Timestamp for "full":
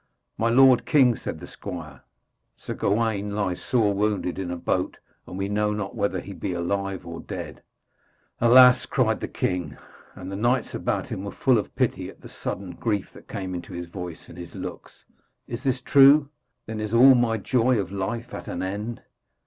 11.31-11.59